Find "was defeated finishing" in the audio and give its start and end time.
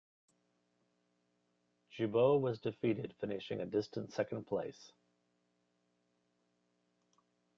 2.41-3.61